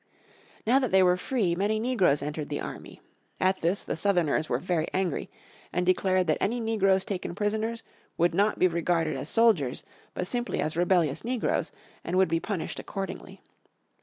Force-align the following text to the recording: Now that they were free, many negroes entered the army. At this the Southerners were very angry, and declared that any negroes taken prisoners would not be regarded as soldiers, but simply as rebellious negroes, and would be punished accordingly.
Now 0.65 0.79
that 0.79 0.89
they 0.89 1.03
were 1.03 1.15
free, 1.15 1.53
many 1.53 1.79
negroes 1.79 2.23
entered 2.23 2.49
the 2.49 2.59
army. 2.59 3.01
At 3.39 3.61
this 3.61 3.83
the 3.83 3.95
Southerners 3.95 4.49
were 4.49 4.57
very 4.57 4.87
angry, 4.95 5.29
and 5.71 5.85
declared 5.85 6.25
that 6.25 6.39
any 6.41 6.59
negroes 6.59 7.05
taken 7.05 7.35
prisoners 7.35 7.83
would 8.17 8.33
not 8.33 8.57
be 8.57 8.67
regarded 8.67 9.15
as 9.15 9.29
soldiers, 9.29 9.83
but 10.15 10.25
simply 10.25 10.59
as 10.59 10.75
rebellious 10.75 11.23
negroes, 11.23 11.71
and 12.03 12.17
would 12.17 12.29
be 12.29 12.39
punished 12.39 12.79
accordingly. 12.79 13.41